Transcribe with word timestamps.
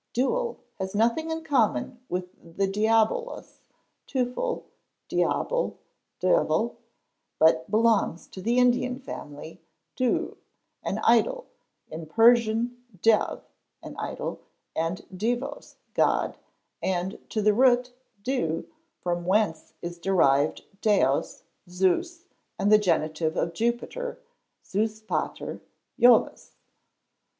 Dewel 0.13 0.57
has 0.79 0.95
~ 0.95 0.95
nothing 0.95 1.29
in 1.29 1.43
common 1.43 2.03
with 2.09 2.57
the 2.57 2.65
diabolos, 2.67 3.59
teufel, 4.07 4.63
diable, 5.07 5.77
devil, 6.19 6.79
but 7.37 7.69
belongs 7.69 8.25
to 8.29 8.41
the 8.41 8.57
Indian 8.57 8.97
family, 8.99 9.61
deww, 9.95 10.37
an 10.81 10.97
idol, 11.03 11.45
in 11.91 12.07
Persian 12.07 12.83
dev, 13.03 13.43
an 13.83 13.95
idol, 13.97 14.39
and 14.75 15.05
divos, 15.15 15.75
god, 15.93 16.35
and 16.81 17.19
to 17.29 17.39
the 17.39 17.53
root 17.53 17.93
diw, 18.23 18.65
from 19.01 19.23
whence 19.23 19.73
is 19.83 19.99
derived 19.99 20.63
deos, 20.81 21.43
Zevs 21.69 22.23
and 22.57 22.71
the 22.71 22.79
genitive 22.79 23.37
of 23.37 23.53
Jupiter 23.53 24.17
(Zeuspater), 24.63 25.59
Jovis. 25.99 26.53